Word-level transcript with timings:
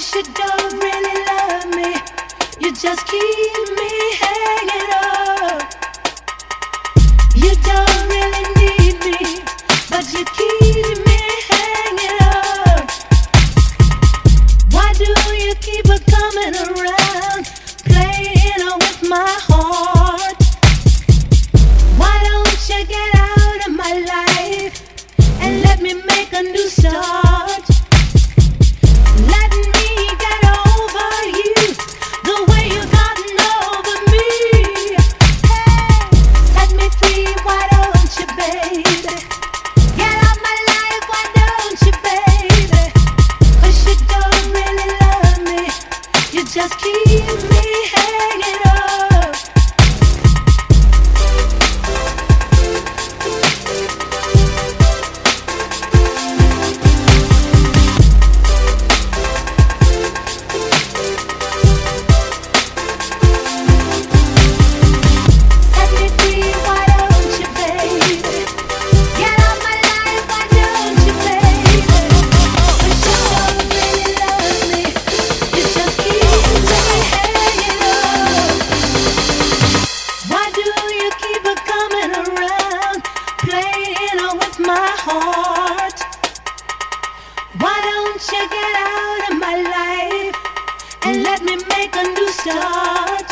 wish 0.00 0.14
you 0.14 0.22
don't 0.22 0.72
really 0.82 1.24
love 1.26 1.76
me. 1.76 1.94
You 2.58 2.72
just 2.72 3.06
keep 3.06 3.78
me. 3.78 3.99
shake 88.20 88.52
it 88.52 88.76
out 88.76 89.32
of 89.32 89.38
my 89.38 89.56
life 89.56 90.36
and 91.04 91.22
let 91.22 91.42
me 91.42 91.56
make 91.56 91.96
a 91.96 92.02
new 92.02 92.28
start. 92.28 93.24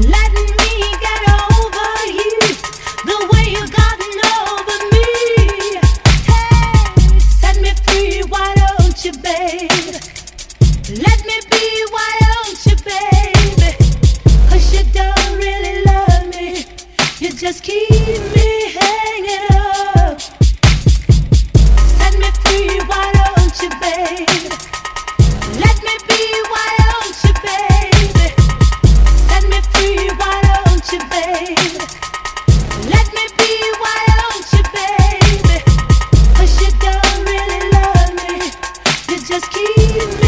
Let 0.00 0.32
me 0.32 0.72
get 1.04 1.22
over 1.28 1.90
you 2.18 2.40
the 3.04 3.18
way 3.30 3.44
you 3.56 3.64
over 4.40 4.78
me. 4.94 5.08
Hey, 6.24 7.18
set 7.20 7.60
me 7.60 7.72
free, 7.84 8.22
why 8.30 8.54
don't 8.54 9.04
you. 9.04 9.12
Let 11.02 11.20
me 11.26 11.36
be, 11.50 11.84
why 11.90 12.12
don't 12.32 12.66
you, 12.66 12.76
you 14.72 14.84
don't 14.90 15.36
really 15.36 15.84
love 15.84 16.34
me, 16.34 16.64
you 17.18 17.30
just 17.30 17.62
keep. 17.62 18.33
just 39.26 39.50
keep 39.50 40.23